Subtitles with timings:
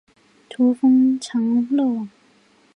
[0.49, 2.09] 徙封长乐王。